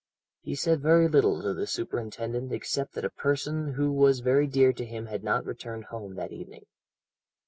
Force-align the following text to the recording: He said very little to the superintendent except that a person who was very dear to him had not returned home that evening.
He 0.41 0.55
said 0.55 0.81
very 0.81 1.07
little 1.07 1.43
to 1.43 1.53
the 1.53 1.67
superintendent 1.67 2.51
except 2.51 2.93
that 2.95 3.05
a 3.05 3.11
person 3.11 3.73
who 3.73 3.91
was 3.91 4.21
very 4.21 4.47
dear 4.47 4.73
to 4.73 4.83
him 4.83 5.05
had 5.05 5.23
not 5.23 5.45
returned 5.45 5.83
home 5.91 6.15
that 6.15 6.31
evening. 6.31 6.65